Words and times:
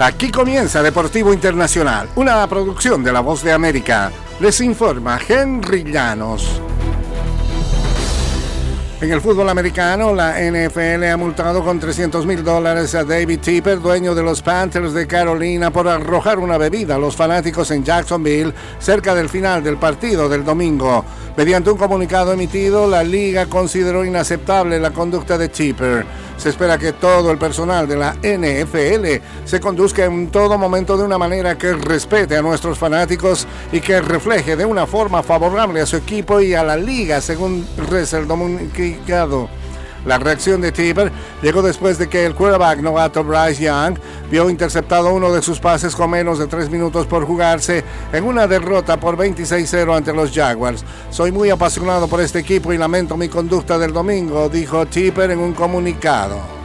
Aquí 0.00 0.30
comienza 0.30 0.80
Deportivo 0.80 1.32
Internacional, 1.32 2.08
una 2.14 2.46
producción 2.46 3.02
de 3.02 3.12
La 3.12 3.18
Voz 3.18 3.42
de 3.42 3.50
América. 3.50 4.12
Les 4.38 4.60
informa 4.60 5.18
Henry 5.28 5.82
Llanos. 5.82 6.60
En 9.00 9.12
el 9.12 9.20
fútbol 9.20 9.48
americano, 9.48 10.14
la 10.14 10.40
NFL 10.40 11.04
ha 11.04 11.16
multado 11.16 11.64
con 11.64 11.80
300 11.80 12.26
mil 12.26 12.44
dólares 12.44 12.94
a 12.94 13.02
David 13.02 13.40
Tipper, 13.40 13.80
dueño 13.80 14.14
de 14.14 14.22
los 14.22 14.40
Panthers 14.40 14.92
de 14.92 15.06
Carolina, 15.08 15.72
por 15.72 15.88
arrojar 15.88 16.38
una 16.38 16.58
bebida 16.58 16.94
a 16.94 16.98
los 16.98 17.16
fanáticos 17.16 17.70
en 17.72 17.84
Jacksonville 17.84 18.54
cerca 18.78 19.16
del 19.16 19.28
final 19.28 19.64
del 19.64 19.78
partido 19.78 20.28
del 20.28 20.44
domingo. 20.44 21.04
Mediante 21.38 21.70
un 21.70 21.78
comunicado 21.78 22.32
emitido, 22.32 22.88
la 22.88 23.04
liga 23.04 23.46
consideró 23.46 24.04
inaceptable 24.04 24.80
la 24.80 24.90
conducta 24.90 25.38
de 25.38 25.48
Tipper. 25.48 26.04
Se 26.36 26.48
espera 26.48 26.76
que 26.78 26.94
todo 26.94 27.30
el 27.30 27.38
personal 27.38 27.86
de 27.86 27.94
la 27.94 28.14
NFL 28.14 29.24
se 29.44 29.60
conduzca 29.60 30.04
en 30.04 30.32
todo 30.32 30.58
momento 30.58 30.96
de 30.96 31.04
una 31.04 31.16
manera 31.16 31.56
que 31.56 31.74
respete 31.74 32.36
a 32.36 32.42
nuestros 32.42 32.76
fanáticos 32.76 33.46
y 33.70 33.80
que 33.80 34.00
refleje 34.00 34.56
de 34.56 34.64
una 34.64 34.84
forma 34.84 35.22
favorable 35.22 35.80
a 35.80 35.86
su 35.86 35.98
equipo 35.98 36.40
y 36.40 36.54
a 36.54 36.64
la 36.64 36.76
liga, 36.76 37.20
según 37.20 37.64
reza 37.88 38.18
el 38.18 38.26
comunicado. 38.26 39.48
La 40.06 40.18
reacción 40.18 40.60
de 40.60 40.72
Tipper 40.72 41.12
llegó 41.42 41.62
después 41.62 41.98
de 41.98 42.08
que 42.08 42.24
el 42.24 42.34
quarterback 42.34 42.80
novato 42.80 43.22
Bryce 43.22 43.62
Young 43.62 43.98
vio 44.30 44.50
interceptado 44.50 45.12
uno 45.12 45.32
de 45.32 45.42
sus 45.42 45.60
pases 45.60 45.94
con 45.94 46.10
menos 46.10 46.38
de 46.38 46.46
tres 46.46 46.70
minutos 46.70 47.06
por 47.06 47.24
jugarse 47.24 47.84
en 48.12 48.24
una 48.24 48.46
derrota 48.46 48.98
por 48.98 49.16
26-0 49.16 49.96
ante 49.96 50.12
los 50.12 50.32
Jaguars. 50.32 50.84
Soy 51.10 51.32
muy 51.32 51.50
apasionado 51.50 52.08
por 52.08 52.20
este 52.20 52.40
equipo 52.40 52.72
y 52.72 52.78
lamento 52.78 53.16
mi 53.16 53.28
conducta 53.28 53.78
del 53.78 53.92
domingo, 53.92 54.48
dijo 54.48 54.86
Tipper 54.86 55.30
en 55.30 55.38
un 55.38 55.52
comunicado. 55.52 56.57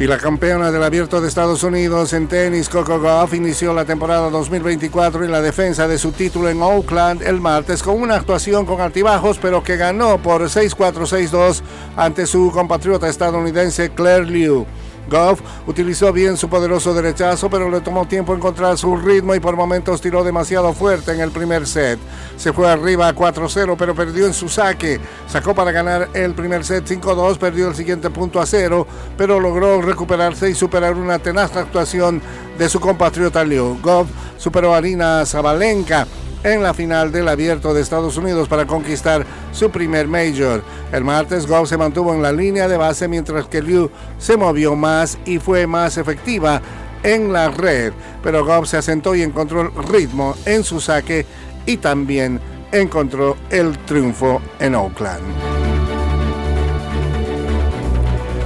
Y 0.00 0.08
la 0.08 0.18
campeona 0.18 0.72
del 0.72 0.82
Abierto 0.82 1.20
de 1.20 1.28
Estados 1.28 1.62
Unidos 1.62 2.12
en 2.14 2.26
tenis, 2.26 2.68
Coco 2.68 3.00
Gauff, 3.00 3.32
inició 3.32 3.72
la 3.72 3.84
temporada 3.84 4.28
2024 4.28 5.24
y 5.24 5.28
la 5.28 5.40
defensa 5.40 5.86
de 5.86 5.98
su 5.98 6.10
título 6.10 6.48
en 6.48 6.60
Oakland 6.60 7.22
el 7.22 7.40
martes 7.40 7.80
con 7.80 8.02
una 8.02 8.16
actuación 8.16 8.66
con 8.66 8.80
altibajos, 8.80 9.38
pero 9.40 9.62
que 9.62 9.76
ganó 9.76 10.18
por 10.18 10.42
6-4-6-2 10.42 11.62
ante 11.96 12.26
su 12.26 12.50
compatriota 12.52 13.08
estadounidense 13.08 13.90
Claire 13.90 14.26
Liu. 14.26 14.66
Goff 15.08 15.40
utilizó 15.66 16.12
bien 16.12 16.36
su 16.36 16.48
poderoso 16.48 16.94
derechazo, 16.94 17.50
pero 17.50 17.70
le 17.70 17.80
tomó 17.80 18.06
tiempo 18.06 18.34
encontrar 18.34 18.78
su 18.78 18.96
ritmo 18.96 19.34
y 19.34 19.40
por 19.40 19.56
momentos 19.56 20.00
tiró 20.00 20.24
demasiado 20.24 20.72
fuerte 20.72 21.12
en 21.12 21.20
el 21.20 21.30
primer 21.30 21.66
set. 21.66 21.98
Se 22.36 22.52
fue 22.52 22.70
arriba 22.70 23.08
a 23.08 23.14
4-0, 23.14 23.76
pero 23.78 23.94
perdió 23.94 24.26
en 24.26 24.34
su 24.34 24.48
saque. 24.48 25.00
Sacó 25.28 25.54
para 25.54 25.72
ganar 25.72 26.08
el 26.14 26.34
primer 26.34 26.64
set 26.64 26.86
5-2, 26.86 27.38
perdió 27.38 27.68
el 27.68 27.74
siguiente 27.74 28.10
punto 28.10 28.40
a 28.40 28.46
0, 28.46 28.86
pero 29.16 29.40
logró 29.40 29.80
recuperarse 29.82 30.50
y 30.50 30.54
superar 30.54 30.94
una 30.94 31.18
tenaz 31.18 31.56
actuación 31.56 32.22
de 32.58 32.68
su 32.68 32.80
compatriota 32.80 33.44
Liu. 33.44 33.78
Goff 33.82 34.08
superó 34.38 34.74
a 34.74 34.78
Arina 34.78 35.24
Zabalenka 35.26 36.06
en 36.44 36.62
la 36.62 36.74
final 36.74 37.10
del 37.10 37.26
Abierto 37.26 37.74
de 37.74 37.80
Estados 37.80 38.16
Unidos 38.16 38.48
para 38.48 38.66
conquistar 38.66 39.26
su 39.50 39.70
primer 39.70 40.06
Major. 40.06 40.62
El 40.92 41.02
martes 41.02 41.46
Goff 41.46 41.68
se 41.68 41.78
mantuvo 41.78 42.14
en 42.14 42.22
la 42.22 42.30
línea 42.30 42.68
de 42.68 42.76
base 42.76 43.08
mientras 43.08 43.46
que 43.46 43.62
Liu 43.62 43.90
se 44.18 44.36
movió 44.36 44.76
más 44.76 45.18
y 45.24 45.38
fue 45.38 45.66
más 45.66 45.96
efectiva 45.96 46.60
en 47.02 47.32
la 47.32 47.50
red, 47.50 47.92
pero 48.22 48.44
Goff 48.44 48.68
se 48.68 48.76
asentó 48.76 49.14
y 49.14 49.22
encontró 49.22 49.62
el 49.62 49.72
ritmo 49.88 50.36
en 50.44 50.62
su 50.62 50.80
saque 50.80 51.26
y 51.66 51.78
también 51.78 52.40
encontró 52.72 53.36
el 53.50 53.76
triunfo 53.78 54.40
en 54.58 54.74
Oakland. 54.74 55.24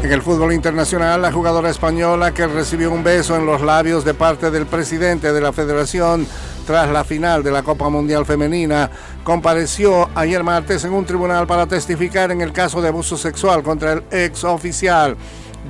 En 0.03 0.13
el 0.13 0.23
fútbol 0.23 0.53
internacional, 0.53 1.21
la 1.21 1.33
jugadora 1.33 1.71
española 1.71 2.33
que 2.33 2.47
recibió 2.47 2.93
un 2.93 3.03
beso 3.03 3.37
en 3.37 3.45
los 3.45 3.61
labios 3.61 4.05
de 4.05 4.15
parte 4.15 4.51
del 4.51 4.65
presidente 4.65 5.33
de 5.33 5.41
la 5.41 5.53
federación 5.53 6.27
tras 6.69 6.91
la 6.91 7.03
final 7.03 7.43
de 7.43 7.51
la 7.51 7.63
Copa 7.63 7.89
Mundial 7.89 8.27
Femenina, 8.27 8.91
compareció 9.25 10.11
ayer 10.15 10.45
martes 10.45 10.85
en 10.85 10.93
un 10.93 11.07
tribunal 11.07 11.47
para 11.47 11.67
testificar 11.67 12.31
en 12.31 12.43
el 12.43 12.53
caso 12.53 12.83
de 12.83 12.89
abuso 12.89 13.17
sexual 13.17 13.63
contra 13.63 13.93
el 13.95 14.03
ex 14.11 14.45
oficial. 14.45 15.17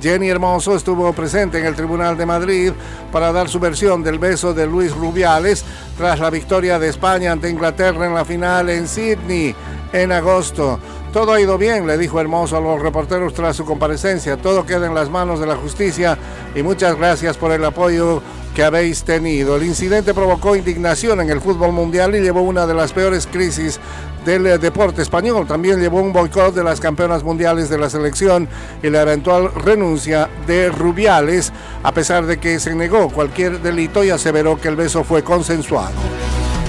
Jenny 0.01 0.27
Hermoso 0.27 0.75
estuvo 0.75 1.13
presente 1.13 1.59
en 1.59 1.67
el 1.67 1.75
Tribunal 1.75 2.17
de 2.17 2.25
Madrid 2.25 2.73
para 3.13 3.31
dar 3.31 3.47
su 3.47 3.61
versión 3.61 4.03
del 4.03 4.19
beso 4.19 4.53
de 4.53 4.67
Luis 4.67 4.93
Rubiales 4.93 5.63
tras 5.97 6.19
la 6.19 6.29
victoria 6.29 6.77
de 6.79 6.89
España 6.89 7.31
ante 7.31 7.49
Inglaterra 7.49 8.05
en 8.05 8.13
la 8.13 8.25
final 8.25 8.69
en 8.69 8.85
Sydney 8.85 9.55
en 9.93 10.11
agosto. 10.11 10.79
Todo 11.13 11.31
ha 11.31 11.39
ido 11.39 11.57
bien, 11.57 11.87
le 11.87 11.97
dijo 11.97 12.19
Hermoso 12.19 12.57
a 12.57 12.61
los 12.61 12.81
reporteros 12.81 13.33
tras 13.33 13.55
su 13.55 13.63
comparecencia. 13.63 14.35
Todo 14.35 14.65
queda 14.65 14.85
en 14.85 14.93
las 14.93 15.09
manos 15.09 15.39
de 15.39 15.47
la 15.47 15.55
justicia 15.55 16.17
y 16.53 16.61
muchas 16.61 16.97
gracias 16.97 17.37
por 17.37 17.51
el 17.53 17.63
apoyo 17.63 18.21
que 18.59 18.65
habéis 18.65 19.03
tenido. 19.03 19.55
El 19.55 19.63
incidente 19.63 20.13
provocó 20.13 20.53
indignación 20.53 21.21
en 21.21 21.29
el 21.29 21.39
fútbol 21.39 21.71
mundial 21.71 22.13
y 22.13 22.19
llevó 22.19 22.41
una 22.41 22.67
de 22.67 22.73
las 22.73 22.91
peores 22.91 23.25
crisis 23.25 23.79
del 24.25 24.45
eh, 24.47 24.57
deporte 24.57 25.01
español. 25.01 25.47
También 25.47 25.79
llevó 25.79 26.01
un 26.01 26.11
boicot 26.11 26.53
de 26.53 26.65
las 26.65 26.81
campeonas 26.81 27.23
mundiales 27.23 27.69
de 27.69 27.77
la 27.77 27.89
selección 27.89 28.49
y 28.83 28.89
la 28.89 29.03
eventual 29.03 29.53
renuncia 29.53 30.27
de 30.45 30.67
Rubiales, 30.71 31.53
a 31.83 31.93
pesar 31.93 32.25
de 32.25 32.37
que 32.37 32.59
se 32.59 32.75
negó 32.75 33.07
cualquier 33.07 33.61
delito 33.61 34.03
y 34.03 34.09
aseveró 34.09 34.59
que 34.59 34.67
el 34.67 34.75
beso 34.75 35.05
fue 35.05 35.23
consensuado. 35.23 35.95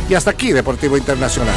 Y 0.09 0.15
hasta 0.15 0.31
aquí, 0.31 0.53
Deportivo 0.53 0.97
Internacional. 0.97 1.57